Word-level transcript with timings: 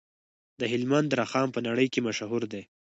د 0.59 0.61
هلمند 0.71 1.09
رخام 1.21 1.47
په 1.55 1.59
نړۍ 1.67 1.87
کې 1.93 2.05
مشهور 2.07 2.41
دی 2.51 2.63